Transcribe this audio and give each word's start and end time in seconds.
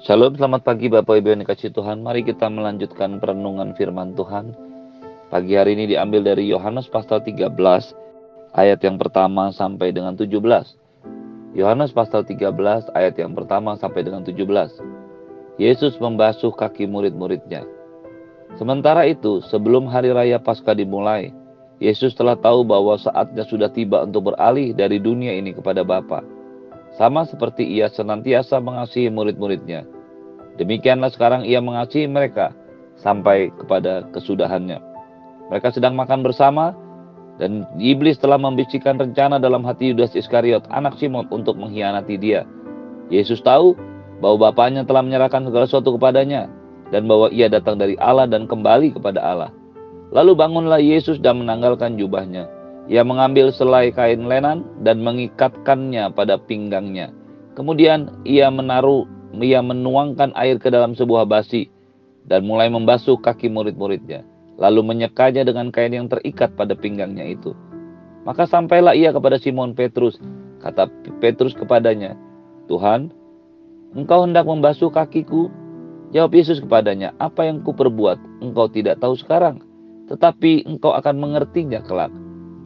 Shalom, 0.00 0.32
selamat 0.32 0.64
pagi 0.64 0.88
Bapak 0.88 1.20
Ibu 1.20 1.28
yang 1.28 1.40
dikasih 1.44 1.76
Tuhan. 1.76 2.00
Mari 2.00 2.24
kita 2.24 2.48
melanjutkan 2.48 3.20
perenungan 3.20 3.76
firman 3.76 4.16
Tuhan. 4.16 4.56
Pagi 5.28 5.52
hari 5.52 5.76
ini 5.76 5.92
diambil 5.92 6.24
dari 6.24 6.48
Yohanes 6.48 6.88
pasal 6.88 7.20
13 7.20 7.52
ayat 8.56 8.80
yang 8.80 8.96
pertama 8.96 9.52
sampai 9.52 9.92
dengan 9.92 10.16
17. 10.16 10.32
Yohanes 11.52 11.92
pasal 11.92 12.24
13 12.24 12.48
ayat 12.96 13.12
yang 13.20 13.36
pertama 13.36 13.76
sampai 13.76 14.00
dengan 14.00 14.24
17. 14.24 14.40
Yesus 15.60 16.00
membasuh 16.00 16.56
kaki 16.56 16.88
murid-muridnya. 16.88 17.68
Sementara 18.56 19.04
itu, 19.04 19.44
sebelum 19.52 19.84
hari 19.84 20.16
raya 20.16 20.40
Paskah 20.40 20.80
dimulai, 20.80 21.28
Yesus 21.76 22.16
telah 22.16 22.40
tahu 22.40 22.64
bahwa 22.64 22.96
saatnya 22.96 23.44
sudah 23.44 23.68
tiba 23.68 24.08
untuk 24.08 24.32
beralih 24.32 24.72
dari 24.72 24.96
dunia 24.96 25.36
ini 25.36 25.52
kepada 25.52 25.84
Bapa 25.84 26.39
sama 27.00 27.24
seperti 27.24 27.64
ia 27.64 27.88
senantiasa 27.88 28.60
mengasihi 28.60 29.08
murid-muridnya. 29.08 29.88
Demikianlah 30.60 31.08
sekarang 31.08 31.48
ia 31.48 31.56
mengasihi 31.56 32.04
mereka 32.04 32.52
sampai 33.00 33.48
kepada 33.56 34.04
kesudahannya. 34.12 34.76
Mereka 35.48 35.72
sedang 35.72 35.96
makan 35.96 36.20
bersama 36.20 36.76
dan 37.40 37.64
iblis 37.80 38.20
telah 38.20 38.36
membisikkan 38.36 39.00
rencana 39.00 39.40
dalam 39.40 39.64
hati 39.64 39.96
Yudas 39.96 40.12
Iskariot, 40.12 40.68
anak 40.68 41.00
Simon, 41.00 41.24
untuk 41.32 41.56
mengkhianati 41.56 42.20
dia. 42.20 42.44
Yesus 43.08 43.40
tahu 43.40 43.72
bahwa 44.20 44.52
Bapaknya 44.52 44.84
telah 44.84 45.00
menyerahkan 45.00 45.48
segala 45.48 45.64
sesuatu 45.64 45.96
kepadanya 45.96 46.52
dan 46.92 47.08
bahwa 47.08 47.32
ia 47.32 47.48
datang 47.48 47.80
dari 47.80 47.96
Allah 47.96 48.28
dan 48.28 48.44
kembali 48.44 48.92
kepada 48.92 49.24
Allah. 49.24 49.50
Lalu 50.12 50.36
bangunlah 50.36 50.84
Yesus 50.84 51.16
dan 51.16 51.40
menanggalkan 51.40 51.96
jubahnya 51.96 52.59
ia 52.86 53.04
mengambil 53.04 53.52
selai 53.52 53.92
kain 53.92 54.24
lenan 54.24 54.64
dan 54.80 55.02
mengikatkannya 55.04 56.14
pada 56.14 56.40
pinggangnya. 56.40 57.12
Kemudian 57.58 58.08
ia 58.24 58.48
menaruh, 58.48 59.04
ia 59.36 59.60
menuangkan 59.60 60.32
air 60.38 60.56
ke 60.56 60.72
dalam 60.72 60.96
sebuah 60.96 61.28
basi 61.28 61.68
dan 62.24 62.46
mulai 62.46 62.70
membasuh 62.70 63.18
kaki 63.20 63.50
murid-muridnya. 63.50 64.24
Lalu 64.60 64.84
menyekanya 64.84 65.44
dengan 65.44 65.72
kain 65.72 65.92
yang 65.92 66.08
terikat 66.08 66.52
pada 66.54 66.76
pinggangnya 66.76 67.24
itu. 67.24 67.56
Maka 68.28 68.44
sampailah 68.44 68.92
ia 68.92 69.10
kepada 69.10 69.40
Simon 69.40 69.72
Petrus. 69.72 70.20
Kata 70.60 70.92
Petrus 71.24 71.56
kepadanya, 71.56 72.12
Tuhan, 72.68 73.08
engkau 73.96 74.28
hendak 74.28 74.44
membasuh 74.44 74.92
kakiku? 74.92 75.48
Jawab 76.12 76.36
Yesus 76.36 76.60
kepadanya, 76.60 77.16
apa 77.16 77.48
yang 77.48 77.64
kuperbuat 77.64 78.44
engkau 78.44 78.68
tidak 78.68 79.00
tahu 79.00 79.16
sekarang, 79.16 79.62
tetapi 80.10 80.68
engkau 80.68 80.92
akan 80.92 81.16
mengertinya 81.16 81.80
kelak. 81.80 82.12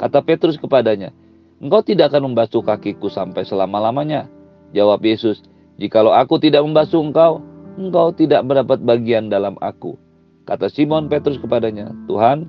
Kata 0.00 0.20
Petrus 0.22 0.58
kepadanya, 0.58 1.14
Engkau 1.62 1.80
tidak 1.80 2.12
akan 2.12 2.34
membasuh 2.34 2.60
kakiku 2.60 3.08
sampai 3.08 3.46
selama-lamanya. 3.46 4.26
Jawab 4.74 5.00
Yesus, 5.06 5.40
Jikalau 5.74 6.14
aku 6.14 6.38
tidak 6.38 6.62
membasuh 6.62 7.02
engkau, 7.02 7.42
engkau 7.74 8.14
tidak 8.14 8.46
mendapat 8.46 8.78
bagian 8.82 9.26
dalam 9.26 9.58
aku. 9.58 9.98
Kata 10.46 10.70
Simon 10.70 11.10
Petrus 11.10 11.40
kepadanya, 11.40 11.90
Tuhan, 12.06 12.46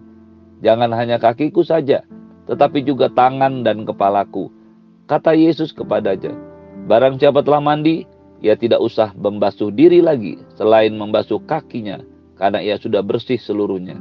jangan 0.62 0.94
hanya 0.94 1.18
kakiku 1.18 1.66
saja, 1.66 2.06
tetapi 2.46 2.86
juga 2.86 3.10
tangan 3.10 3.66
dan 3.66 3.88
kepalaku. 3.88 4.54
Kata 5.10 5.34
Yesus 5.34 5.74
kepadanya, 5.74 6.34
Barang 6.86 7.18
siapa 7.18 7.42
telah 7.42 7.64
mandi, 7.64 8.06
ia 8.46 8.54
tidak 8.54 8.78
usah 8.78 9.10
membasuh 9.18 9.74
diri 9.74 10.06
lagi 10.06 10.38
selain 10.54 10.94
membasuh 10.94 11.42
kakinya, 11.50 11.98
karena 12.38 12.62
ia 12.62 12.78
sudah 12.78 13.02
bersih 13.02 13.42
seluruhnya. 13.42 13.98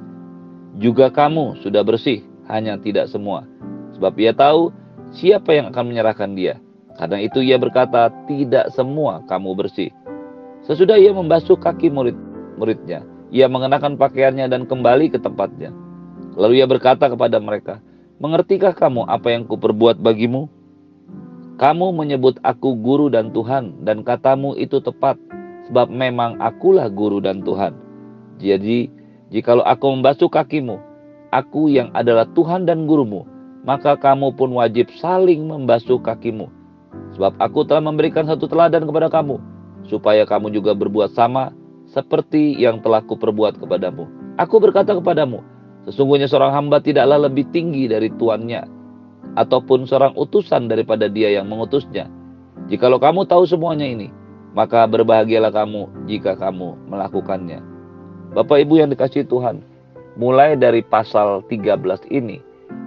Juga 0.76 1.08
kamu 1.08 1.64
sudah 1.64 1.80
bersih, 1.80 2.20
hanya 2.48 2.76
tidak 2.80 3.08
semua. 3.08 3.48
Sebab 3.96 4.14
ia 4.18 4.34
tahu 4.34 4.74
siapa 5.14 5.54
yang 5.54 5.70
akan 5.70 5.94
menyerahkan 5.94 6.32
dia. 6.34 6.58
Karena 6.94 7.18
itu 7.22 7.42
ia 7.42 7.58
berkata, 7.58 8.10
tidak 8.30 8.70
semua 8.70 9.22
kamu 9.26 9.54
bersih. 9.58 9.90
Sesudah 10.62 10.94
ia 10.96 11.10
membasuh 11.10 11.58
kaki 11.58 11.90
murid-muridnya, 11.90 13.02
ia 13.34 13.46
mengenakan 13.50 13.98
pakaiannya 13.98 14.46
dan 14.46 14.62
kembali 14.64 15.10
ke 15.10 15.18
tempatnya. 15.18 15.74
Lalu 16.38 16.62
ia 16.62 16.66
berkata 16.70 17.10
kepada 17.10 17.42
mereka, 17.42 17.82
Mengertikah 18.22 18.78
kamu 18.78 19.10
apa 19.10 19.34
yang 19.34 19.42
kuperbuat 19.42 19.98
bagimu? 19.98 20.46
Kamu 21.58 21.90
menyebut 21.90 22.38
aku 22.46 22.78
guru 22.78 23.10
dan 23.10 23.34
Tuhan, 23.34 23.82
dan 23.82 24.06
katamu 24.06 24.54
itu 24.54 24.78
tepat, 24.78 25.18
sebab 25.66 25.90
memang 25.90 26.38
akulah 26.38 26.86
guru 26.86 27.18
dan 27.18 27.42
Tuhan. 27.42 27.74
Jadi, 28.38 28.86
jikalau 29.34 29.66
aku 29.66 29.98
membasuh 29.98 30.30
kakimu, 30.30 30.78
aku 31.34 31.66
yang 31.74 31.90
adalah 31.98 32.30
Tuhan 32.30 32.62
dan 32.62 32.86
gurumu, 32.86 33.26
maka 33.66 33.98
kamu 33.98 34.38
pun 34.38 34.54
wajib 34.54 34.86
saling 35.02 35.42
membasuh 35.50 35.98
kakimu. 35.98 36.46
Sebab 37.18 37.34
aku 37.42 37.66
telah 37.66 37.82
memberikan 37.82 38.22
satu 38.22 38.46
teladan 38.46 38.86
kepada 38.86 39.10
kamu, 39.10 39.42
supaya 39.90 40.22
kamu 40.22 40.54
juga 40.54 40.78
berbuat 40.78 41.10
sama 41.18 41.50
seperti 41.90 42.54
yang 42.54 42.78
telah 42.78 43.02
kuperbuat 43.02 43.58
kepadamu. 43.58 44.06
Aku 44.38 44.62
berkata 44.62 44.94
kepadamu, 44.94 45.42
sesungguhnya 45.90 46.30
seorang 46.30 46.54
hamba 46.54 46.78
tidaklah 46.78 47.26
lebih 47.26 47.50
tinggi 47.50 47.90
dari 47.90 48.10
tuannya, 48.14 48.66
ataupun 49.34 49.90
seorang 49.90 50.14
utusan 50.14 50.70
daripada 50.70 51.10
dia 51.10 51.34
yang 51.34 51.50
mengutusnya. 51.50 52.06
Jikalau 52.70 53.02
kamu 53.02 53.26
tahu 53.26 53.46
semuanya 53.46 53.86
ini, 53.86 54.10
maka 54.54 54.86
berbahagialah 54.86 55.50
kamu 55.50 56.06
jika 56.06 56.38
kamu 56.38 56.78
melakukannya. 56.86 57.62
Bapak 58.34 58.66
Ibu 58.66 58.82
yang 58.82 58.90
dikasih 58.90 59.26
Tuhan, 59.30 59.62
mulai 60.14 60.54
dari 60.54 60.82
pasal 60.82 61.42
13 61.50 62.06
ini, 62.10 62.38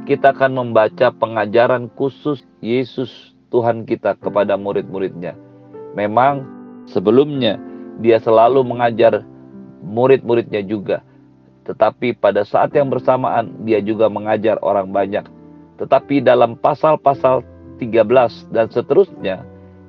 kita 0.07 0.31
akan 0.31 0.55
membaca 0.55 1.11
pengajaran 1.11 1.91
khusus 1.99 2.43
Yesus 2.63 3.35
Tuhan 3.51 3.83
kita 3.83 4.15
kepada 4.19 4.55
murid-muridnya. 4.55 5.35
Memang 5.95 6.47
sebelumnya 6.87 7.59
dia 7.99 8.19
selalu 8.19 8.63
mengajar 8.63 9.23
murid-muridnya 9.83 10.63
juga. 10.63 11.03
Tetapi 11.67 12.15
pada 12.15 12.47
saat 12.47 12.71
yang 12.71 12.87
bersamaan 12.87 13.51
dia 13.67 13.83
juga 13.83 14.07
mengajar 14.07 14.55
orang 14.63 14.91
banyak. 14.91 15.27
Tetapi 15.75 16.23
dalam 16.23 16.55
pasal-pasal 16.55 17.43
13 17.77 18.47
dan 18.55 18.71
seterusnya, 18.71 19.43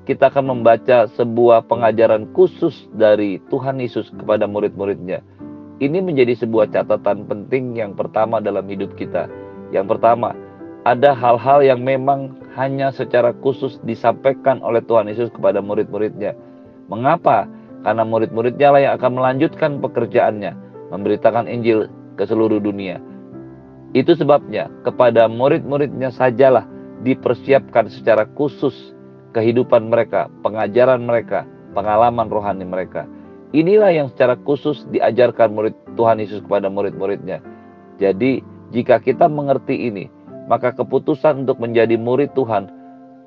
kita 0.05 0.29
akan 0.33 0.59
membaca 0.59 1.07
sebuah 1.15 1.71
pengajaran 1.71 2.27
khusus 2.35 2.91
dari 2.97 3.39
Tuhan 3.47 3.79
Yesus 3.79 4.11
kepada 4.19 4.51
murid-muridnya 4.51 5.23
ini 5.79 6.03
menjadi 6.03 6.35
sebuah 6.43 6.75
catatan 6.75 7.27
penting 7.31 7.79
yang 7.79 7.95
pertama 7.95 8.43
dalam 8.43 8.67
hidup 8.67 8.99
kita. 8.99 9.31
Yang 9.71 9.95
pertama, 9.95 10.35
ada 10.83 11.15
hal-hal 11.15 11.63
yang 11.63 11.87
memang 11.87 12.35
hanya 12.59 12.91
secara 12.91 13.31
khusus 13.45 13.79
disampaikan 13.87 14.59
oleh 14.67 14.83
Tuhan 14.83 15.07
Yesus 15.07 15.31
kepada 15.31 15.63
murid-muridnya. 15.63 16.35
Mengapa? 16.91 17.47
Karena 17.87 18.03
murid-muridnya 18.03 18.69
lah 18.75 18.81
yang 18.83 18.95
akan 18.99 19.13
melanjutkan 19.23 19.79
pekerjaannya, 19.79 20.53
memberitakan 20.91 21.47
Injil 21.47 21.87
ke 22.19 22.27
seluruh 22.27 22.59
dunia. 22.59 22.99
Itu 23.95 24.19
sebabnya 24.19 24.67
kepada 24.83 25.31
murid-muridnya 25.31 26.11
sajalah 26.11 26.67
dipersiapkan 27.07 27.87
secara 27.87 28.27
khusus 28.35 28.75
kehidupan 29.31 29.87
mereka, 29.87 30.27
pengajaran 30.43 31.07
mereka, 31.07 31.47
pengalaman 31.71 32.27
rohani 32.27 32.67
mereka. 32.67 33.07
Inilah 33.57 33.97
yang 33.97 34.13
secara 34.13 34.37
khusus 34.45 34.85
diajarkan 34.93 35.57
murid 35.57 35.73
Tuhan 35.97 36.21
Yesus 36.21 36.45
kepada 36.45 36.69
murid-muridnya. 36.69 37.41
Jadi, 37.97 38.45
jika 38.77 39.01
kita 39.01 39.25
mengerti 39.25 39.89
ini, 39.89 40.13
maka 40.53 40.77
keputusan 40.77 41.49
untuk 41.49 41.57
menjadi 41.57 41.97
murid 41.97 42.37
Tuhan, 42.37 42.69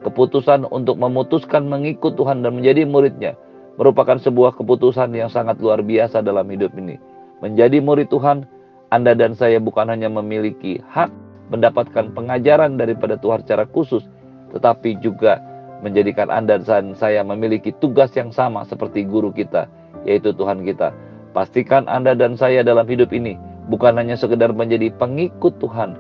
keputusan 0.06 0.70
untuk 0.70 1.02
memutuskan 1.02 1.66
mengikut 1.66 2.14
Tuhan 2.22 2.46
dan 2.46 2.62
menjadi 2.62 2.86
muridnya, 2.86 3.34
merupakan 3.81 4.22
sebuah 4.22 4.54
keputusan 4.62 5.10
yang 5.18 5.30
sangat 5.34 5.58
luar 5.58 5.81
biasa 5.81 6.22
dalam 6.22 6.46
hidup 6.54 6.70
ini. 6.78 7.02
Menjadi 7.42 7.81
murid 7.81 8.14
Tuhan, 8.14 8.46
Anda 8.94 9.18
dan 9.18 9.34
saya 9.34 9.58
bukan 9.58 9.90
hanya 9.90 10.06
memiliki 10.06 10.78
hak 10.86 11.10
mendapatkan 11.50 12.14
pengajaran 12.14 12.78
daripada 12.78 13.18
Tuhan 13.18 13.42
secara 13.42 13.66
khusus, 13.66 14.06
tetapi 14.54 15.02
juga 15.02 15.42
menjadikan 15.81 16.30
Anda 16.30 16.62
dan 16.62 16.94
saya 16.94 17.26
memiliki 17.26 17.74
tugas 17.81 18.14
yang 18.14 18.30
sama 18.30 18.62
seperti 18.70 19.02
guru 19.02 19.34
kita, 19.34 19.66
yaitu 20.07 20.33
Tuhan 20.36 20.63
kita. 20.65 20.94
Pastikan 21.31 21.88
Anda 21.88 22.12
dan 22.12 22.36
saya 22.36 22.62
dalam 22.62 22.86
hidup 22.88 23.15
ini 23.15 23.39
bukan 23.71 23.95
hanya 23.95 24.19
sekedar 24.19 24.51
menjadi 24.51 24.92
pengikut 25.00 25.56
Tuhan, 25.63 25.95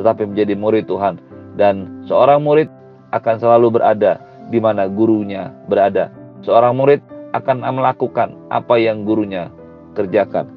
tetapi 0.00 0.34
menjadi 0.34 0.54
murid 0.58 0.90
Tuhan. 0.90 1.22
Dan 1.54 2.04
seorang 2.08 2.42
murid 2.42 2.66
akan 3.12 3.36
selalu 3.38 3.78
berada 3.78 4.18
di 4.48 4.58
mana 4.58 4.88
gurunya 4.88 5.52
berada. 5.68 6.10
Seorang 6.42 6.74
murid 6.74 7.00
akan 7.36 7.62
melakukan 7.62 8.34
apa 8.50 8.74
yang 8.80 9.06
gurunya 9.06 9.52
kerjakan. 9.94 10.48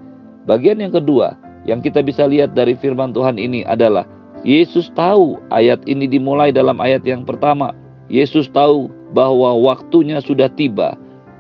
Bagian 0.50 0.82
yang 0.82 0.94
kedua 0.96 1.38
yang 1.66 1.82
kita 1.82 2.02
bisa 2.02 2.26
lihat 2.26 2.54
dari 2.54 2.74
firman 2.78 3.14
Tuhan 3.14 3.38
ini 3.38 3.66
adalah 3.66 4.06
Yesus 4.46 4.94
tahu 4.94 5.42
ayat 5.50 5.82
ini 5.90 6.06
dimulai 6.06 6.54
dalam 6.54 6.78
ayat 6.78 7.02
yang 7.06 7.26
pertama. 7.26 7.74
Yesus 8.06 8.46
tahu 8.54 8.94
bahwa 9.18 9.58
waktunya 9.58 10.22
sudah 10.22 10.46
tiba 10.54 10.94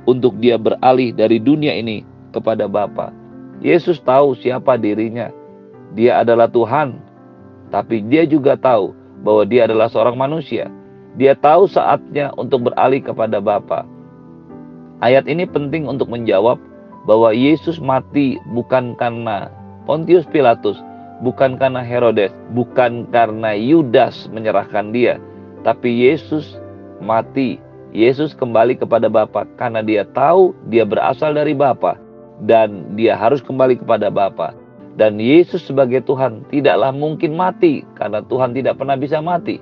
untuk 0.06 0.38
dia 0.42 0.58
beralih 0.58 1.14
dari 1.14 1.42
dunia 1.42 1.74
ini 1.76 2.06
kepada 2.34 2.66
Bapa. 2.70 3.14
Yesus 3.62 4.02
tahu 4.02 4.38
siapa 4.38 4.78
dirinya. 4.78 5.30
Dia 5.96 6.22
adalah 6.22 6.50
Tuhan, 6.50 6.98
tapi 7.74 8.04
dia 8.06 8.28
juga 8.28 8.60
tahu 8.60 8.92
bahwa 9.26 9.44
dia 9.48 9.66
adalah 9.66 9.90
seorang 9.90 10.18
manusia. 10.18 10.70
Dia 11.16 11.34
tahu 11.34 11.66
saatnya 11.72 12.36
untuk 12.36 12.70
beralih 12.72 13.00
kepada 13.00 13.40
Bapa. 13.40 13.88
Ayat 15.00 15.28
ini 15.28 15.48
penting 15.48 15.88
untuk 15.88 16.12
menjawab 16.12 16.60
bahwa 17.08 17.32
Yesus 17.32 17.80
mati 17.80 18.36
bukan 18.52 18.98
karena 19.00 19.48
Pontius 19.86 20.26
Pilatus, 20.28 20.82
bukan 21.22 21.56
karena 21.56 21.86
Herodes, 21.86 22.34
bukan 22.58 23.08
karena 23.14 23.54
Yudas 23.54 24.28
menyerahkan 24.34 24.92
dia, 24.92 25.22
tapi 25.62 26.10
Yesus 26.10 26.58
mati. 27.00 27.62
Yesus 27.96 28.36
kembali 28.36 28.76
kepada 28.76 29.08
Bapa 29.08 29.48
karena 29.56 29.80
dia 29.80 30.04
tahu 30.12 30.52
dia 30.68 30.84
berasal 30.84 31.32
dari 31.32 31.56
Bapa 31.56 31.96
dan 32.44 33.00
dia 33.00 33.16
harus 33.16 33.40
kembali 33.40 33.80
kepada 33.80 34.12
Bapa. 34.12 34.52
Dan 34.96 35.20
Yesus 35.20 35.64
sebagai 35.64 36.04
Tuhan 36.04 36.44
tidaklah 36.52 36.92
mungkin 36.92 37.36
mati 37.36 37.88
karena 37.96 38.20
Tuhan 38.28 38.52
tidak 38.52 38.80
pernah 38.80 39.00
bisa 39.00 39.20
mati. 39.24 39.60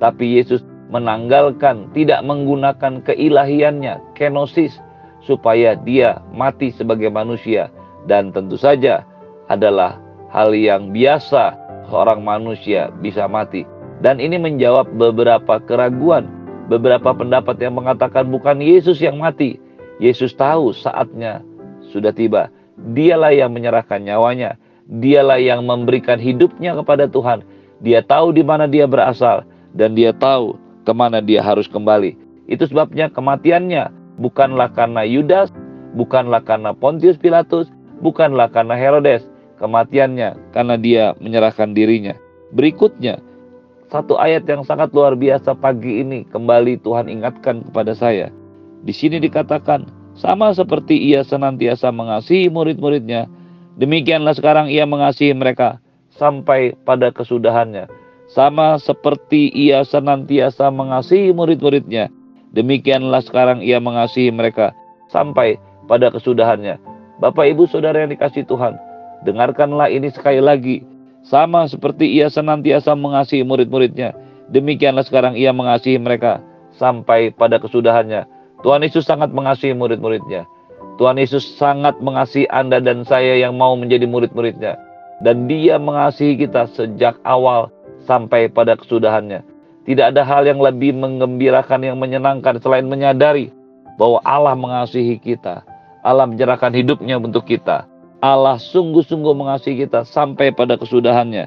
Tapi 0.00 0.40
Yesus 0.40 0.60
menanggalkan, 0.92 1.92
tidak 1.96 2.20
menggunakan 2.24 3.00
keilahiannya, 3.04 4.00
kenosis, 4.12 4.76
supaya 5.24 5.74
dia 5.80 6.20
mati 6.30 6.70
sebagai 6.76 7.08
manusia. 7.08 7.72
Dan 8.04 8.30
tentu 8.30 8.60
saja 8.60 9.02
adalah 9.48 9.98
hal 10.30 10.52
yang 10.52 10.92
biasa 10.92 11.56
seorang 11.88 12.22
manusia 12.22 12.92
bisa 13.00 13.24
mati. 13.26 13.64
Dan 14.04 14.20
ini 14.20 14.36
menjawab 14.36 14.92
beberapa 14.92 15.56
keraguan, 15.64 16.28
beberapa 16.66 17.14
pendapat 17.14 17.56
yang 17.62 17.78
mengatakan 17.78 18.26
bukan 18.28 18.58
Yesus 18.62 18.98
yang 18.98 19.18
mati. 19.18 19.58
Yesus 20.02 20.36
tahu 20.36 20.76
saatnya 20.76 21.40
sudah 21.88 22.12
tiba. 22.12 22.52
Dialah 22.76 23.32
yang 23.32 23.54
menyerahkan 23.56 24.04
nyawanya. 24.04 24.60
Dialah 24.86 25.40
yang 25.40 25.64
memberikan 25.64 26.20
hidupnya 26.20 26.76
kepada 26.76 27.08
Tuhan. 27.08 27.42
Dia 27.82 28.04
tahu 28.04 28.36
di 28.36 28.44
mana 28.44 28.68
dia 28.68 28.84
berasal 28.84 29.44
dan 29.76 29.92
dia 29.96 30.12
tahu 30.14 30.56
ke 30.86 30.92
mana 30.94 31.18
dia 31.18 31.42
harus 31.42 31.66
kembali. 31.66 32.14
Itu 32.46 32.68
sebabnya 32.70 33.10
kematiannya 33.10 33.90
bukanlah 34.22 34.70
karena 34.72 35.02
Yudas, 35.02 35.50
bukanlah 35.98 36.40
karena 36.46 36.72
Pontius 36.72 37.18
Pilatus, 37.18 37.66
bukanlah 38.00 38.48
karena 38.52 38.78
Herodes. 38.78 39.26
Kematiannya 39.56 40.52
karena 40.52 40.76
dia 40.76 41.04
menyerahkan 41.16 41.72
dirinya. 41.72 42.12
Berikutnya, 42.52 43.24
satu 43.90 44.18
ayat 44.18 44.46
yang 44.50 44.66
sangat 44.66 44.90
luar 44.90 45.14
biasa 45.14 45.54
pagi 45.56 46.02
ini 46.02 46.26
kembali 46.28 46.82
Tuhan 46.82 47.06
ingatkan 47.06 47.66
kepada 47.70 47.94
saya. 47.94 48.30
Di 48.82 48.92
sini 48.94 49.22
dikatakan, 49.22 49.86
sama 50.16 50.50
seperti 50.56 50.96
ia 50.96 51.22
senantiasa 51.22 51.92
mengasihi 51.92 52.50
murid-muridnya, 52.50 53.30
demikianlah 53.78 54.34
sekarang 54.34 54.66
ia 54.72 54.88
mengasihi 54.88 55.36
mereka 55.36 55.78
sampai 56.16 56.72
pada 56.88 57.12
kesudahannya 57.12 57.86
sama 58.26 58.76
seperti 58.82 59.54
ia 59.54 59.86
senantiasa 59.86 60.70
mengasihi 60.70 61.30
murid-muridnya. 61.30 62.10
Demikianlah 62.54 63.22
sekarang 63.22 63.62
ia 63.62 63.78
mengasihi 63.78 64.32
mereka 64.34 64.74
sampai 65.12 65.60
pada 65.86 66.10
kesudahannya. 66.10 66.80
Bapak, 67.22 67.46
Ibu, 67.48 67.70
Saudara 67.70 68.02
yang 68.02 68.12
dikasih 68.12 68.44
Tuhan, 68.48 68.74
dengarkanlah 69.24 69.88
ini 69.92 70.10
sekali 70.10 70.42
lagi. 70.42 70.82
Sama 71.26 71.66
seperti 71.66 72.06
ia 72.06 72.30
senantiasa 72.30 72.94
mengasihi 72.94 73.42
murid-muridnya. 73.42 74.14
Demikianlah 74.54 75.02
sekarang 75.02 75.34
ia 75.34 75.50
mengasihi 75.50 75.98
mereka 75.98 76.38
sampai 76.78 77.34
pada 77.34 77.58
kesudahannya. 77.58 78.30
Tuhan 78.62 78.86
Yesus 78.86 79.10
sangat 79.10 79.34
mengasihi 79.34 79.74
murid-muridnya. 79.74 80.46
Tuhan 81.02 81.18
Yesus 81.18 81.44
sangat 81.58 81.98
mengasihi 81.98 82.46
Anda 82.48 82.78
dan 82.78 83.02
saya 83.02 83.36
yang 83.36 83.58
mau 83.58 83.74
menjadi 83.74 84.06
murid-muridnya. 84.06 84.78
Dan 85.20 85.50
dia 85.50 85.82
mengasihi 85.82 86.38
kita 86.46 86.70
sejak 86.72 87.18
awal 87.26 87.74
sampai 88.06 88.46
pada 88.46 88.78
kesudahannya. 88.78 89.42
Tidak 89.82 90.14
ada 90.14 90.22
hal 90.22 90.46
yang 90.46 90.62
lebih 90.62 90.94
mengembirakan, 90.94 91.82
yang 91.82 91.98
menyenangkan 91.98 92.58
selain 92.62 92.86
menyadari 92.86 93.50
bahwa 93.98 94.22
Allah 94.22 94.54
mengasihi 94.54 95.18
kita. 95.18 95.66
Allah 96.06 96.26
menyerahkan 96.30 96.70
hidupnya 96.70 97.18
untuk 97.18 97.50
kita. 97.50 97.86
Allah 98.24 98.56
sungguh-sungguh 98.56 99.34
mengasihi 99.36 99.86
kita 99.86 100.08
sampai 100.08 100.52
pada 100.52 100.80
kesudahannya. 100.80 101.46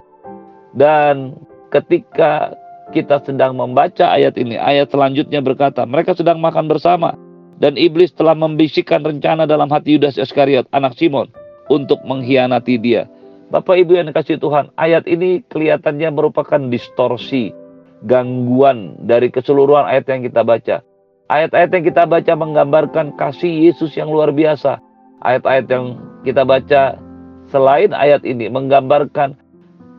Dan 0.77 1.33
ketika 1.73 2.53
kita 2.93 3.21
sedang 3.25 3.57
membaca 3.57 4.09
ayat 4.09 4.37
ini, 4.37 4.57
ayat 4.57 4.89
selanjutnya 4.89 5.41
berkata, 5.41 5.85
mereka 5.85 6.13
sedang 6.13 6.41
makan 6.41 6.69
bersama. 6.69 7.17
Dan 7.59 7.75
iblis 7.75 8.15
telah 8.15 8.37
membisikkan 8.37 9.03
rencana 9.03 9.43
dalam 9.43 9.67
hati 9.67 9.99
Yudas 9.99 10.15
Iskariot, 10.15 10.69
anak 10.71 10.95
Simon, 10.95 11.27
untuk 11.67 11.99
mengkhianati 12.07 12.79
dia. 12.79 13.05
Bapak 13.49 13.81
Ibu 13.81 13.99
yang 13.99 14.07
dikasih 14.13 14.39
Tuhan, 14.39 14.71
ayat 14.79 15.09
ini 15.09 15.43
kelihatannya 15.49 16.13
merupakan 16.13 16.61
distorsi, 16.69 17.51
gangguan 18.05 18.95
dari 19.03 19.27
keseluruhan 19.33 19.89
ayat 19.89 20.05
yang 20.07 20.21
kita 20.23 20.41
baca. 20.45 20.77
Ayat-ayat 21.29 21.69
yang 21.73 21.85
kita 21.85 22.03
baca 22.09 22.33
menggambarkan 22.33 23.13
kasih 23.19 23.69
Yesus 23.69 23.93
yang 23.93 24.09
luar 24.09 24.33
biasa. 24.33 24.81
Ayat-ayat 25.19 25.65
yang 25.67 25.85
kita 26.23 26.47
baca 26.47 26.95
selain 27.51 27.91
ayat 27.91 28.23
ini 28.23 28.47
menggambarkan 28.47 29.35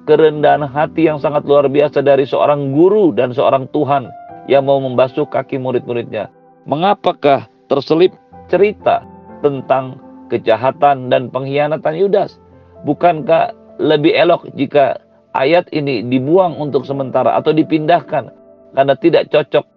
kerendahan 0.08 0.64
hati 0.64 1.06
yang 1.06 1.20
sangat 1.20 1.44
luar 1.44 1.68
biasa 1.68 2.00
dari 2.00 2.24
seorang 2.24 2.72
guru 2.72 3.12
dan 3.12 3.36
seorang 3.36 3.68
Tuhan 3.70 4.08
yang 4.48 4.64
mau 4.64 4.80
membasuh 4.80 5.28
kaki 5.28 5.60
murid-muridnya. 5.60 6.32
Mengapakah 6.64 7.46
terselip 7.68 8.16
cerita 8.48 9.04
tentang 9.44 10.00
kejahatan 10.32 11.12
dan 11.12 11.28
pengkhianatan 11.28 11.94
Yudas? 12.00 12.40
Bukankah 12.88 13.52
lebih 13.76 14.16
elok 14.16 14.48
jika 14.56 15.00
ayat 15.36 15.68
ini 15.70 16.00
dibuang 16.04 16.56
untuk 16.56 16.88
sementara 16.88 17.36
atau 17.36 17.52
dipindahkan 17.52 18.32
karena 18.72 18.94
tidak 18.96 19.28
cocok 19.28 19.68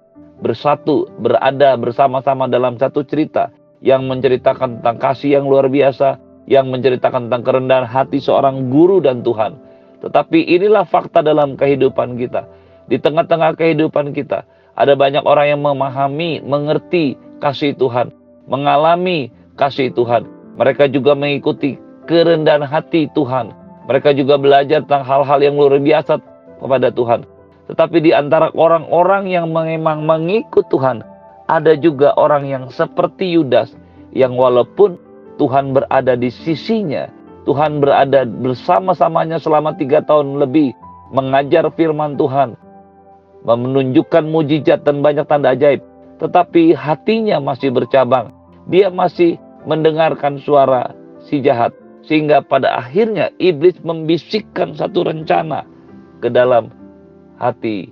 bersatu, 0.43 1.07
berada 1.23 1.75
bersama-sama 1.79 2.51
dalam 2.51 2.75
satu 2.75 3.03
cerita 3.07 3.51
yang 3.83 4.07
menceritakan 4.07 4.79
tentang 4.79 4.97
kasih 4.97 5.37
yang 5.37 5.45
luar 5.45 5.67
biasa, 5.67 6.17
yang 6.47 6.71
menceritakan 6.71 7.27
tentang 7.27 7.43
kerendahan 7.43 7.87
hati 7.87 8.23
seorang 8.23 8.71
guru 8.71 9.03
dan 9.03 9.21
Tuhan. 9.21 9.59
Tetapi 9.99 10.39
inilah 10.55 10.87
fakta 10.87 11.19
dalam 11.19 11.59
kehidupan 11.59 12.15
kita. 12.15 12.47
Di 12.87 12.99
tengah-tengah 12.99 13.55
kehidupan 13.59 14.15
kita, 14.15 14.47
ada 14.75 14.93
banyak 14.95 15.23
orang 15.23 15.55
yang 15.55 15.61
memahami, 15.63 16.43
mengerti 16.43 17.19
kasih 17.43 17.75
Tuhan, 17.75 18.11
mengalami 18.47 19.31
kasih 19.59 19.91
Tuhan. 19.91 20.27
Mereka 20.55 20.91
juga 20.91 21.15
mengikuti 21.15 21.79
kerendahan 22.07 22.63
hati 22.63 23.11
Tuhan. 23.11 23.51
Mereka 23.87 24.15
juga 24.15 24.39
belajar 24.39 24.83
tentang 24.87 25.03
hal-hal 25.03 25.39
yang 25.43 25.55
luar 25.59 25.75
biasa 25.79 26.19
kepada 26.59 26.87
Tuhan. 26.91 27.27
Tetapi 27.67 27.97
di 28.03 28.11
antara 28.11 28.51
orang-orang 28.55 29.31
yang 29.31 29.51
memang 29.51 30.03
mengikut 30.03 30.67
Tuhan, 30.67 31.03
ada 31.47 31.75
juga 31.75 32.15
orang 32.15 32.47
yang 32.47 32.63
seperti 32.71 33.35
Yudas, 33.35 33.75
yang 34.15 34.37
walaupun 34.39 34.95
Tuhan 35.41 35.73
berada 35.73 36.13
di 36.13 36.29
sisinya, 36.29 37.09
Tuhan 37.43 37.83
berada 37.83 38.23
bersama-samanya 38.23 39.41
selama 39.41 39.75
tiga 39.75 39.99
tahun 40.05 40.39
lebih, 40.39 40.71
mengajar 41.11 41.67
firman 41.75 42.15
Tuhan, 42.15 42.55
menunjukkan 43.43 44.23
mujizat 44.23 44.87
dan 44.87 45.03
banyak 45.03 45.27
tanda 45.27 45.51
ajaib, 45.51 45.83
tetapi 46.23 46.71
hatinya 46.71 47.43
masih 47.43 47.75
bercabang. 47.75 48.31
Dia 48.71 48.87
masih 48.87 49.35
mendengarkan 49.67 50.39
suara 50.39 50.95
si 51.27 51.43
jahat. 51.43 51.75
Sehingga 52.03 52.43
pada 52.43 52.83
akhirnya 52.83 53.31
iblis 53.39 53.79
membisikkan 53.79 54.75
satu 54.75 55.07
rencana 55.07 55.63
ke 56.19 56.27
dalam 56.27 56.67
hati 57.39 57.87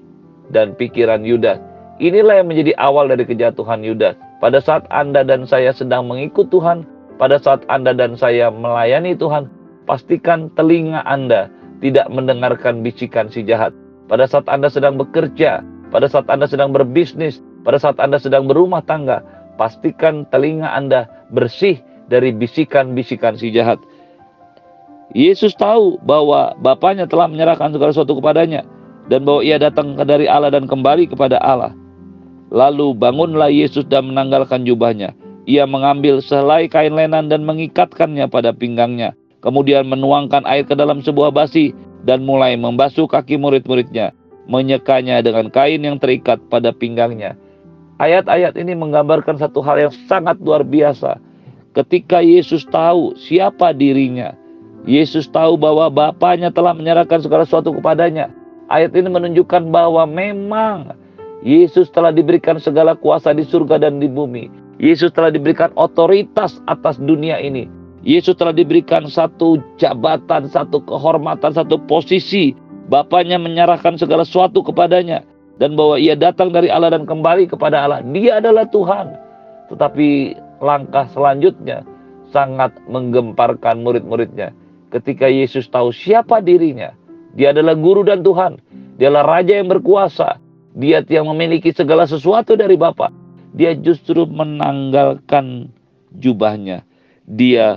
dan 0.52 0.76
pikiran 0.76 1.24
Yudas. 1.24 1.71
Inilah 2.02 2.42
yang 2.42 2.50
menjadi 2.50 2.74
awal 2.82 3.14
dari 3.14 3.30
kejatuhan 3.30 3.86
Yudas. 3.86 4.18
Pada 4.42 4.58
saat 4.58 4.90
Anda 4.90 5.22
dan 5.22 5.46
saya 5.46 5.70
sedang 5.70 6.10
mengikut 6.10 6.50
Tuhan, 6.50 6.82
pada 7.22 7.38
saat 7.38 7.62
Anda 7.70 7.94
dan 7.94 8.18
saya 8.18 8.50
melayani 8.50 9.14
Tuhan, 9.14 9.46
pastikan 9.86 10.50
telinga 10.58 11.06
Anda 11.06 11.54
tidak 11.78 12.10
mendengarkan 12.10 12.82
bisikan 12.82 13.30
si 13.30 13.46
jahat. 13.46 13.70
Pada 14.10 14.26
saat 14.26 14.50
Anda 14.50 14.74
sedang 14.74 14.98
bekerja, 14.98 15.62
pada 15.94 16.10
saat 16.10 16.26
Anda 16.26 16.50
sedang 16.50 16.74
berbisnis, 16.74 17.38
pada 17.62 17.78
saat 17.78 18.02
Anda 18.02 18.18
sedang 18.18 18.50
berumah 18.50 18.82
tangga, 18.82 19.22
pastikan 19.62 20.26
telinga 20.34 20.74
Anda 20.74 21.06
bersih 21.30 21.78
dari 22.10 22.34
bisikan-bisikan 22.34 23.38
si 23.38 23.54
jahat. 23.54 23.78
Yesus 25.14 25.54
tahu 25.54 26.02
bahwa 26.02 26.58
Bapaknya 26.58 27.06
telah 27.06 27.30
menyerahkan 27.30 27.70
segala 27.70 27.94
sesuatu 27.94 28.18
kepadanya 28.18 28.66
dan 29.06 29.22
bahwa 29.22 29.46
ia 29.46 29.62
datang 29.62 29.94
dari 30.02 30.26
Allah 30.26 30.50
dan 30.50 30.66
kembali 30.66 31.06
kepada 31.06 31.38
Allah. 31.38 31.78
Lalu 32.52 32.92
bangunlah 33.00 33.48
Yesus 33.48 33.88
dan 33.88 34.12
menanggalkan 34.12 34.68
jubahnya. 34.68 35.16
Ia 35.48 35.64
mengambil 35.66 36.20
sehelai 36.20 36.68
kain 36.68 36.94
lenan 36.94 37.32
dan 37.32 37.48
mengikatkannya 37.48 38.28
pada 38.28 38.52
pinggangnya. 38.52 39.16
Kemudian 39.42 39.90
menuangkan 39.90 40.46
air 40.46 40.68
ke 40.68 40.78
dalam 40.78 41.02
sebuah 41.02 41.34
basi 41.34 41.74
dan 42.06 42.28
mulai 42.28 42.54
membasuh 42.60 43.10
kaki 43.10 43.42
murid-muridnya, 43.42 44.14
menyekanya 44.46 45.24
dengan 45.26 45.50
kain 45.50 45.82
yang 45.82 45.98
terikat 45.98 46.38
pada 46.52 46.70
pinggangnya. 46.70 47.34
Ayat-ayat 47.98 48.54
ini 48.58 48.78
menggambarkan 48.78 49.42
satu 49.42 49.64
hal 49.66 49.90
yang 49.90 49.94
sangat 50.06 50.38
luar 50.42 50.62
biasa. 50.62 51.18
Ketika 51.74 52.20
Yesus 52.22 52.68
tahu 52.68 53.16
siapa 53.16 53.72
dirinya, 53.74 54.36
Yesus 54.86 55.30
tahu 55.30 55.58
bahwa 55.58 55.88
Bapaknya 55.90 56.50
telah 56.50 56.74
menyerahkan 56.74 57.22
segala 57.22 57.46
sesuatu 57.46 57.72
kepadanya. 57.78 58.34
Ayat 58.68 58.94
ini 58.98 59.08
menunjukkan 59.10 59.70
bahwa 59.70 60.04
memang 60.10 60.98
Yesus 61.42 61.90
telah 61.90 62.14
diberikan 62.14 62.62
segala 62.62 62.94
kuasa 62.94 63.34
di 63.34 63.42
surga 63.42 63.82
dan 63.82 63.98
di 63.98 64.06
bumi. 64.06 64.50
Yesus 64.78 65.14
telah 65.14 65.34
diberikan 65.34 65.74
otoritas 65.78 66.62
atas 66.70 67.02
dunia 67.02 67.42
ini. 67.42 67.66
Yesus 68.02 68.34
telah 68.34 68.54
diberikan 68.54 69.06
satu 69.06 69.62
jabatan, 69.78 70.50
satu 70.50 70.82
kehormatan, 70.86 71.54
satu 71.54 71.78
posisi. 71.86 72.58
Bapaknya 72.90 73.38
menyerahkan 73.38 73.98
segala 73.98 74.26
sesuatu 74.26 74.66
kepadanya. 74.66 75.22
Dan 75.62 75.78
bahwa 75.78 76.02
ia 76.02 76.18
datang 76.18 76.50
dari 76.50 76.74
Allah 76.74 76.98
dan 76.98 77.06
kembali 77.06 77.46
kepada 77.46 77.86
Allah. 77.86 78.02
Dia 78.10 78.42
adalah 78.42 78.66
Tuhan. 78.74 79.14
Tetapi 79.70 80.34
langkah 80.66 81.06
selanjutnya 81.14 81.86
sangat 82.34 82.74
menggemparkan 82.90 83.86
murid-muridnya. 83.86 84.50
Ketika 84.90 85.30
Yesus 85.30 85.70
tahu 85.70 85.94
siapa 85.94 86.42
dirinya. 86.42 86.90
Dia 87.38 87.54
adalah 87.54 87.78
guru 87.78 88.02
dan 88.02 88.26
Tuhan. 88.26 88.58
Dia 88.98 89.14
adalah 89.14 89.40
raja 89.40 89.62
yang 89.62 89.70
berkuasa. 89.70 90.41
Dia 90.76 91.04
yang 91.12 91.28
memiliki 91.28 91.76
segala 91.76 92.08
sesuatu 92.08 92.56
dari 92.56 92.80
Bapa. 92.80 93.12
Dia 93.52 93.76
justru 93.76 94.24
menanggalkan 94.24 95.68
jubahnya. 96.16 96.88
Dia 97.28 97.76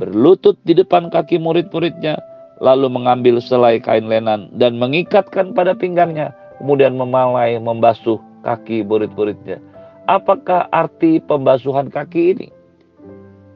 berlutut 0.00 0.56
di 0.64 0.72
depan 0.72 1.12
kaki 1.12 1.36
murid-muridnya, 1.36 2.16
lalu 2.64 2.88
mengambil 2.88 3.36
selai 3.40 3.76
kain 3.80 4.08
lenan 4.08 4.48
dan 4.56 4.80
mengikatkan 4.80 5.52
pada 5.52 5.76
pinggangnya, 5.76 6.32
kemudian 6.56 6.96
memalai 6.96 7.60
membasuh 7.60 8.16
kaki 8.44 8.80
murid-muridnya. 8.80 9.60
Apakah 10.08 10.72
arti 10.72 11.20
pembasuhan 11.20 11.92
kaki 11.92 12.36
ini? 12.36 12.48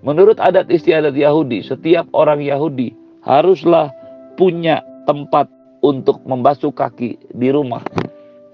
Menurut 0.05 0.37
adat 0.37 0.69
istiadat 0.69 1.17
Yahudi, 1.17 1.65
setiap 1.65 2.05
orang 2.13 2.45
Yahudi 2.45 2.93
haruslah 3.25 3.89
punya 4.37 4.85
tempat 5.09 5.49
untuk 5.81 6.21
membasuh 6.29 6.69
kaki 6.69 7.17
di 7.33 7.49
rumah. 7.49 7.81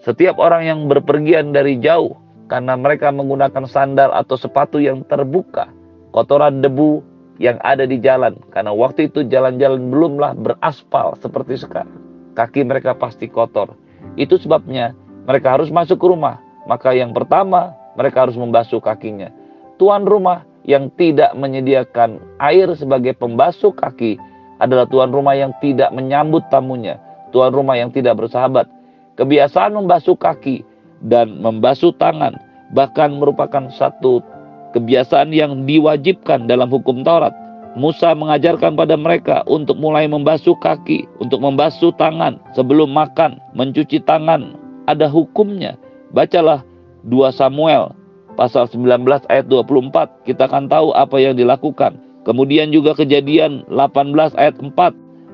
Setiap 0.00 0.40
orang 0.40 0.64
yang 0.64 0.80
berpergian 0.88 1.52
dari 1.52 1.76
jauh 1.76 2.16
karena 2.48 2.72
mereka 2.72 3.12
menggunakan 3.12 3.68
sandal 3.68 4.10
atau 4.16 4.40
sepatu 4.40 4.80
yang 4.80 5.04
terbuka, 5.04 5.68
kotoran 6.10 6.64
debu 6.64 7.04
yang 7.36 7.60
ada 7.60 7.84
di 7.84 8.00
jalan. 8.00 8.40
Karena 8.48 8.72
waktu 8.72 9.12
itu 9.12 9.28
jalan-jalan 9.28 9.92
belumlah 9.92 10.32
beraspal 10.40 11.20
seperti 11.20 11.60
sekarang. 11.60 11.92
Kaki 12.32 12.64
mereka 12.64 12.96
pasti 12.96 13.28
kotor. 13.28 13.76
Itu 14.16 14.40
sebabnya 14.40 14.96
mereka 15.28 15.60
harus 15.60 15.68
masuk 15.68 16.00
ke 16.00 16.06
rumah. 16.08 16.40
Maka 16.64 16.96
yang 16.96 17.12
pertama 17.12 17.76
mereka 17.92 18.24
harus 18.24 18.40
membasuh 18.40 18.80
kakinya. 18.80 19.28
Tuan 19.76 20.08
rumah 20.08 20.48
yang 20.64 20.92
tidak 20.96 21.36
menyediakan 21.36 22.20
air 22.40 22.68
sebagai 22.76 23.16
pembasuh 23.16 23.72
kaki 23.76 24.16
adalah 24.60 24.84
tuan 24.88 25.12
rumah 25.12 25.36
yang 25.36 25.52
tidak 25.60 25.92
menyambut 25.92 26.44
tamunya. 26.48 27.00
Tuan 27.32 27.52
rumah 27.52 27.76
yang 27.76 27.92
tidak 27.92 28.16
bersahabat. 28.16 28.79
Kebiasaan 29.20 29.76
membasuh 29.76 30.16
kaki 30.16 30.64
dan 31.04 31.44
membasuh 31.44 31.92
tangan 32.00 32.40
bahkan 32.72 33.12
merupakan 33.20 33.68
satu 33.68 34.24
kebiasaan 34.72 35.34
yang 35.36 35.68
diwajibkan 35.68 36.48
dalam 36.48 36.72
hukum 36.72 37.04
Taurat. 37.04 37.36
Musa 37.78 38.16
mengajarkan 38.16 38.74
pada 38.74 38.98
mereka 38.98 39.46
untuk 39.46 39.78
mulai 39.78 40.08
membasuh 40.10 40.58
kaki, 40.58 41.06
untuk 41.22 41.38
membasuh 41.38 41.94
tangan 41.94 42.40
sebelum 42.56 42.90
makan, 42.90 43.38
mencuci 43.54 44.02
tangan. 44.02 44.58
Ada 44.90 45.06
hukumnya. 45.06 45.78
Bacalah 46.10 46.66
2 47.06 47.30
Samuel 47.30 47.94
pasal 48.34 48.66
19 48.66 49.06
ayat 49.30 49.46
24. 49.46 50.26
Kita 50.26 50.50
akan 50.50 50.66
tahu 50.66 50.90
apa 50.98 51.20
yang 51.22 51.38
dilakukan. 51.38 51.94
Kemudian 52.26 52.74
juga 52.74 52.96
kejadian 52.98 53.62
18 53.70 54.34
ayat 54.34 54.58
4 54.58 54.74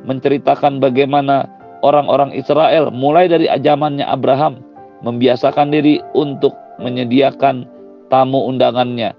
menceritakan 0.05 0.77
bagaimana 0.77 1.56
orang-orang 1.87 2.35
Israel 2.35 2.91
mulai 2.91 3.31
dari 3.31 3.47
zamannya 3.47 4.03
Abraham 4.03 4.59
membiasakan 5.07 5.71
diri 5.71 6.03
untuk 6.19 6.51
menyediakan 6.83 7.71
tamu 8.11 8.51
undangannya 8.51 9.15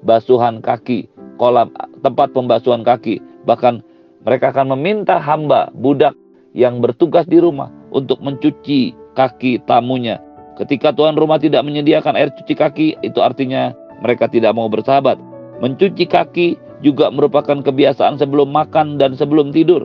basuhan 0.00 0.64
kaki, 0.64 1.12
kolam 1.36 1.68
tempat 2.00 2.32
pembasuhan 2.32 2.80
kaki. 2.80 3.20
Bahkan 3.44 3.84
mereka 4.24 4.56
akan 4.56 4.72
meminta 4.74 5.20
hamba 5.20 5.68
budak 5.76 6.16
yang 6.56 6.80
bertugas 6.80 7.28
di 7.28 7.36
rumah 7.36 7.68
untuk 7.92 8.18
mencuci 8.24 8.96
kaki 9.12 9.60
tamunya. 9.68 10.16
Ketika 10.56 10.88
tuan 10.96 11.20
rumah 11.20 11.36
tidak 11.36 11.68
menyediakan 11.68 12.16
air 12.16 12.32
cuci 12.32 12.56
kaki, 12.56 12.86
itu 13.04 13.20
artinya 13.20 13.76
mereka 14.00 14.24
tidak 14.24 14.56
mau 14.56 14.72
bersahabat. 14.72 15.20
Mencuci 15.60 16.08
kaki 16.08 16.56
juga 16.80 17.12
merupakan 17.12 17.60
kebiasaan 17.60 18.16
sebelum 18.16 18.52
makan 18.52 18.96
dan 18.96 19.12
sebelum 19.12 19.52
tidur. 19.52 19.84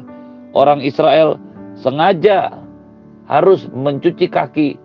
Orang 0.55 0.79
Israel 0.79 1.35
sengaja 1.81 2.61
harus 3.27 3.65
mencuci 3.73 4.29
kaki 4.29 4.77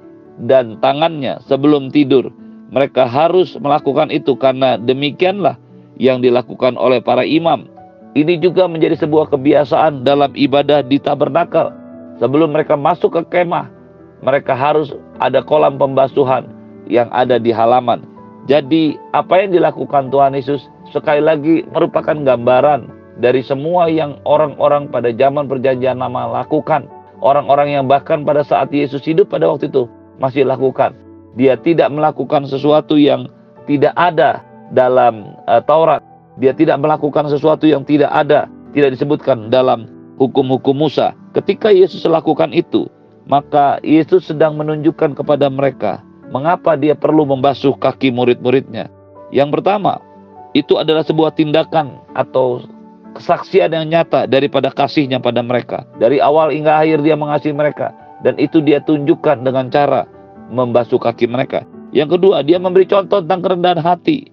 dan 0.48 0.76
tangannya 0.80 1.40
sebelum 1.44 1.88
tidur 1.92 2.28
mereka 2.70 3.06
harus 3.06 3.54
melakukan 3.62 4.10
itu 4.10 4.34
karena 4.34 4.74
demikianlah 4.74 5.54
yang 5.96 6.20
dilakukan 6.20 6.74
oleh 6.76 6.98
para 6.98 7.22
imam. 7.22 7.70
Ini 8.16 8.40
juga 8.40 8.64
menjadi 8.64 8.96
sebuah 8.96 9.28
kebiasaan 9.28 10.02
dalam 10.02 10.32
ibadah 10.32 10.80
di 10.82 10.96
tabernakel. 10.96 11.68
Sebelum 12.16 12.56
mereka 12.56 12.72
masuk 12.74 13.12
ke 13.12 13.22
kemah, 13.28 13.68
mereka 14.24 14.56
harus 14.56 14.88
ada 15.20 15.44
kolam 15.44 15.76
pembasuhan 15.76 16.48
yang 16.88 17.12
ada 17.12 17.36
di 17.36 17.52
halaman. 17.52 18.08
Jadi 18.48 18.96
apa 19.12 19.42
yang 19.44 19.52
dilakukan 19.52 20.08
Tuhan 20.08 20.32
Yesus 20.32 20.64
sekali 20.94 21.20
lagi 21.20 21.66
merupakan 21.76 22.16
gambaran 22.16 22.88
dari 23.16 23.40
semua 23.40 23.88
yang 23.88 24.20
orang-orang 24.28 24.92
pada 24.92 25.12
zaman 25.12 25.48
perjanjian 25.48 26.00
lama 26.00 26.44
lakukan. 26.44 26.88
Orang-orang 27.24 27.72
yang 27.72 27.84
bahkan 27.88 28.28
pada 28.28 28.44
saat 28.44 28.68
Yesus 28.68 29.00
hidup 29.08 29.32
pada 29.32 29.48
waktu 29.48 29.72
itu 29.72 29.88
masih 30.20 30.44
lakukan. 30.44 30.92
Dia 31.36 31.56
tidak 31.56 31.88
melakukan 31.92 32.44
sesuatu 32.44 33.00
yang 33.00 33.28
tidak 33.64 33.96
ada 33.96 34.44
dalam 34.72 35.36
uh, 35.48 35.60
Taurat. 35.64 36.04
Dia 36.36 36.52
tidak 36.52 36.76
melakukan 36.76 37.32
sesuatu 37.32 37.64
yang 37.64 37.88
tidak 37.88 38.12
ada, 38.12 38.44
tidak 38.76 38.92
disebutkan 38.92 39.48
dalam 39.48 39.88
hukum-hukum 40.20 40.76
Musa. 40.76 41.16
Ketika 41.32 41.72
Yesus 41.72 42.04
lakukan 42.04 42.52
itu, 42.52 42.88
maka 43.24 43.80
Yesus 43.80 44.28
sedang 44.28 44.60
menunjukkan 44.60 45.16
kepada 45.16 45.48
mereka 45.48 46.04
mengapa 46.28 46.74
dia 46.76 46.92
perlu 46.92 47.24
membasuh 47.24 47.72
kaki 47.76 48.12
murid-muridnya. 48.12 48.92
Yang 49.32 49.60
pertama, 49.60 50.04
itu 50.52 50.78
adalah 50.78 51.04
sebuah 51.04 51.34
tindakan 51.36 52.00
atau 52.16 52.64
kesaksian 53.16 53.72
yang 53.72 53.88
nyata 53.88 54.28
daripada 54.28 54.68
kasihnya 54.68 55.18
pada 55.18 55.40
mereka. 55.40 55.88
Dari 55.96 56.20
awal 56.20 56.52
hingga 56.52 56.84
akhir 56.84 57.02
dia 57.02 57.16
mengasihi 57.16 57.56
mereka. 57.56 57.92
Dan 58.24 58.36
itu 58.40 58.64
dia 58.64 58.80
tunjukkan 58.80 59.44
dengan 59.44 59.68
cara 59.68 60.08
membasuh 60.48 61.00
kaki 61.00 61.28
mereka. 61.28 61.64
Yang 61.92 62.18
kedua, 62.18 62.44
dia 62.44 62.56
memberi 62.60 62.88
contoh 62.88 63.20
tentang 63.24 63.44
kerendahan 63.44 63.80
hati. 63.80 64.28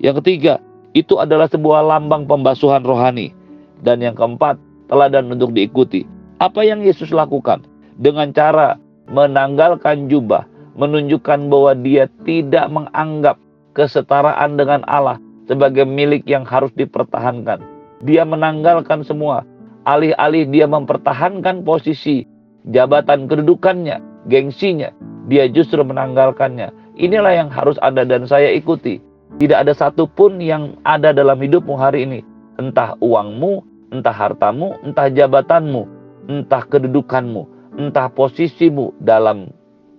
Yang 0.00 0.24
ketiga, 0.24 0.54
itu 0.92 1.16
adalah 1.16 1.48
sebuah 1.48 1.84
lambang 1.84 2.28
pembasuhan 2.28 2.84
rohani. 2.84 3.32
Dan 3.80 4.04
yang 4.04 4.14
keempat, 4.14 4.60
teladan 4.92 5.32
untuk 5.32 5.56
diikuti. 5.56 6.04
Apa 6.38 6.62
yang 6.62 6.84
Yesus 6.84 7.10
lakukan? 7.10 7.64
Dengan 7.96 8.30
cara 8.34 8.76
menanggalkan 9.08 10.08
jubah, 10.08 10.44
menunjukkan 10.76 11.48
bahwa 11.48 11.72
dia 11.80 12.08
tidak 12.24 12.68
menganggap 12.72 13.36
kesetaraan 13.72 14.56
dengan 14.56 14.84
Allah 14.88 15.16
sebagai 15.48 15.88
milik 15.88 16.24
yang 16.28 16.44
harus 16.44 16.70
dipertahankan. 16.76 17.71
Dia 18.02 18.26
menanggalkan 18.26 19.06
semua. 19.06 19.46
Alih-alih 19.82 20.46
dia 20.50 20.66
mempertahankan 20.70 21.66
posisi, 21.66 22.22
jabatan 22.70 23.26
kedudukannya, 23.26 23.98
gengsinya, 24.30 24.94
dia 25.26 25.46
justru 25.50 25.82
menanggalkannya. 25.82 26.70
Inilah 26.98 27.34
yang 27.34 27.50
harus 27.50 27.78
Anda 27.82 28.06
dan 28.06 28.26
saya 28.26 28.50
ikuti. 28.54 29.02
Tidak 29.38 29.58
ada 29.58 29.72
satupun 29.72 30.38
yang 30.42 30.76
ada 30.84 31.10
dalam 31.10 31.40
hidupmu 31.40 31.74
hari 31.74 32.04
ini. 32.04 32.20
Entah 32.60 32.94
uangmu, 33.00 33.64
entah 33.90 34.12
hartamu, 34.12 34.76
entah 34.84 35.08
jabatanmu, 35.08 35.82
entah 36.28 36.62
kedudukanmu, 36.68 37.42
entah 37.80 38.12
posisimu 38.12 38.92
dalam 39.00 39.50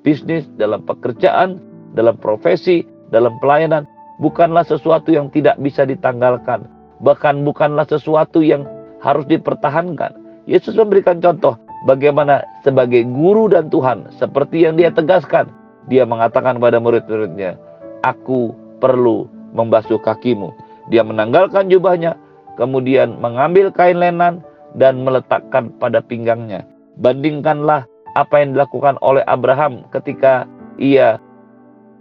bisnis, 0.06 0.46
dalam 0.56 0.86
pekerjaan, 0.86 1.58
dalam 1.98 2.16
profesi, 2.20 2.86
dalam 3.10 3.36
pelayanan. 3.42 3.90
Bukanlah 4.22 4.64
sesuatu 4.64 5.10
yang 5.10 5.34
tidak 5.34 5.58
bisa 5.58 5.84
ditanggalkan. 5.84 6.70
Bahkan 7.04 7.44
bukanlah 7.44 7.84
sesuatu 7.86 8.40
yang 8.40 8.64
harus 9.04 9.28
dipertahankan. 9.28 10.16
Yesus 10.48 10.76
memberikan 10.80 11.20
contoh 11.20 11.60
bagaimana 11.84 12.44
sebagai 12.64 13.04
guru 13.08 13.52
dan 13.52 13.68
Tuhan 13.68 14.08
seperti 14.16 14.64
yang 14.64 14.80
dia 14.80 14.90
tegaskan. 14.92 15.52
Dia 15.92 16.08
mengatakan 16.08 16.58
kepada 16.58 16.80
murid-muridnya 16.80 17.60
aku 18.08 18.56
perlu 18.80 19.28
membasuh 19.52 20.00
kakimu. 20.00 20.56
Dia 20.88 21.04
menanggalkan 21.04 21.68
jubahnya 21.68 22.16
kemudian 22.56 23.20
mengambil 23.20 23.72
kain 23.72 24.00
lenan 24.00 24.44
dan 24.80 25.04
meletakkan 25.04 25.72
pada 25.80 26.00
pinggangnya. 26.00 26.64
Bandingkanlah 27.00 27.88
apa 28.16 28.36
yang 28.40 28.56
dilakukan 28.56 28.96
oleh 29.02 29.26
Abraham 29.26 29.84
ketika 29.90 30.46
ia 30.78 31.18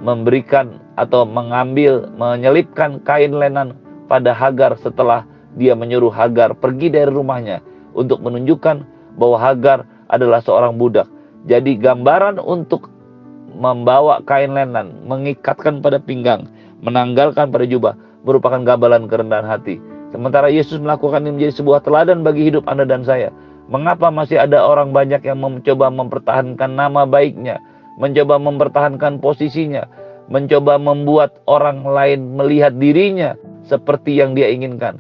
memberikan 0.02 0.82
atau 0.98 1.22
mengambil 1.24 2.10
menyelipkan 2.18 3.00
kain 3.06 3.32
lenan 3.32 3.78
pada 4.12 4.36
Hagar 4.36 4.76
setelah 4.76 5.24
dia 5.56 5.72
menyuruh 5.72 6.12
Hagar 6.12 6.52
pergi 6.52 6.92
dari 6.92 7.08
rumahnya 7.08 7.64
untuk 7.96 8.20
menunjukkan 8.20 8.84
bahwa 9.16 9.40
Hagar 9.40 9.88
adalah 10.12 10.44
seorang 10.44 10.76
budak. 10.76 11.08
Jadi 11.48 11.80
gambaran 11.80 12.36
untuk 12.36 12.92
membawa 13.56 14.20
kain 14.28 14.52
lenan, 14.52 15.08
mengikatkan 15.08 15.80
pada 15.80 15.96
pinggang, 15.96 16.44
menanggalkan 16.84 17.48
pada 17.48 17.64
jubah 17.64 17.96
merupakan 18.28 18.60
gabalan 18.60 19.08
kerendahan 19.08 19.48
hati. 19.48 19.80
Sementara 20.12 20.52
Yesus 20.52 20.76
melakukan 20.76 21.24
ini 21.24 21.40
menjadi 21.40 21.64
sebuah 21.64 21.80
teladan 21.80 22.20
bagi 22.20 22.44
hidup 22.44 22.68
Anda 22.68 22.84
dan 22.84 23.02
saya. 23.08 23.32
Mengapa 23.72 24.12
masih 24.12 24.36
ada 24.36 24.60
orang 24.60 24.92
banyak 24.92 25.24
yang 25.24 25.40
mencoba 25.40 25.88
mempertahankan 25.88 26.68
nama 26.76 27.08
baiknya, 27.08 27.56
mencoba 27.96 28.36
mempertahankan 28.36 29.24
posisinya, 29.24 29.88
mencoba 30.28 30.76
membuat 30.76 31.40
orang 31.48 31.80
lain 31.88 32.36
melihat 32.36 32.76
dirinya 32.76 33.32
seperti 33.66 34.18
yang 34.18 34.34
dia 34.34 34.50
inginkan. 34.50 34.98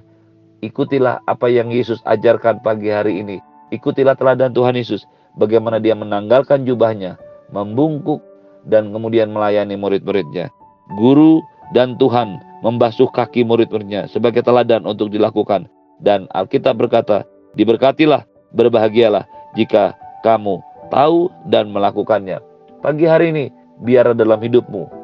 Ikutilah 0.62 1.18
apa 1.26 1.50
yang 1.50 1.74
Yesus 1.74 1.98
ajarkan 2.06 2.62
pagi 2.62 2.90
hari 2.90 3.18
ini. 3.18 3.42
Ikutilah 3.74 4.14
teladan 4.14 4.54
Tuhan 4.54 4.78
Yesus. 4.78 5.02
Bagaimana 5.34 5.80
dia 5.80 5.96
menanggalkan 5.96 6.68
jubahnya, 6.68 7.16
membungkuk, 7.50 8.20
dan 8.68 8.94
kemudian 8.94 9.32
melayani 9.32 9.74
murid-muridnya. 9.74 10.52
Guru 11.00 11.42
dan 11.74 11.96
Tuhan 11.98 12.38
membasuh 12.62 13.10
kaki 13.10 13.42
murid-muridnya 13.42 14.06
sebagai 14.06 14.44
teladan 14.44 14.86
untuk 14.86 15.10
dilakukan. 15.10 15.66
Dan 15.98 16.30
Alkitab 16.36 16.78
berkata, 16.78 17.26
diberkatilah, 17.58 18.22
berbahagialah 18.54 19.26
jika 19.58 19.96
kamu 20.22 20.62
tahu 20.92 21.32
dan 21.48 21.72
melakukannya. 21.72 22.38
Pagi 22.84 23.06
hari 23.08 23.32
ini, 23.34 23.44
biarlah 23.82 24.14
dalam 24.14 24.38
hidupmu, 24.38 25.01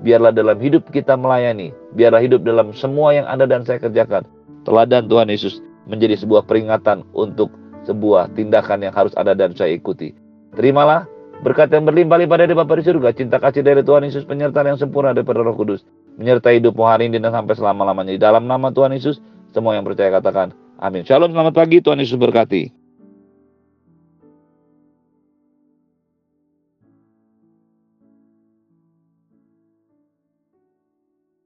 biarlah 0.00 0.32
dalam 0.32 0.56
hidup 0.58 0.88
kita 0.90 1.14
melayani, 1.16 1.72
biarlah 1.94 2.20
hidup 2.24 2.44
dalam 2.44 2.72
semua 2.72 3.12
yang 3.16 3.26
Anda 3.28 3.46
dan 3.48 3.64
saya 3.64 3.80
kerjakan. 3.80 4.24
Teladan 4.64 5.08
Tuhan 5.08 5.32
Yesus 5.32 5.64
menjadi 5.88 6.20
sebuah 6.20 6.44
peringatan 6.44 7.04
untuk 7.16 7.48
sebuah 7.88 8.36
tindakan 8.36 8.84
yang 8.84 8.92
harus 8.92 9.12
ada 9.16 9.32
dan 9.32 9.56
saya 9.56 9.72
ikuti. 9.72 10.12
Terimalah 10.52 11.08
berkat 11.40 11.72
yang 11.72 11.88
berlimpah-limpah 11.88 12.38
dari 12.44 12.52
Bapa 12.52 12.76
di 12.76 12.84
surga, 12.84 13.16
cinta 13.16 13.40
kasih 13.40 13.64
dari 13.64 13.80
Tuhan 13.80 14.04
Yesus, 14.04 14.28
penyertaan 14.28 14.76
yang 14.76 14.78
sempurna 14.80 15.16
daripada 15.16 15.40
Roh 15.40 15.56
Kudus, 15.56 15.80
menyertai 16.20 16.60
hidupmu 16.60 16.84
hari 16.84 17.08
ini 17.08 17.16
dan 17.16 17.32
sampai 17.32 17.56
selama-lamanya. 17.56 18.12
Di 18.12 18.20
dalam 18.20 18.44
nama 18.44 18.68
Tuhan 18.68 18.92
Yesus, 18.92 19.24
semua 19.56 19.76
yang 19.76 19.88
percaya 19.88 20.12
katakan 20.12 20.52
amin. 20.76 21.08
Shalom, 21.08 21.32
selamat 21.32 21.56
pagi, 21.56 21.80
Tuhan 21.80 22.00
Yesus 22.00 22.20
berkati. 22.20 22.79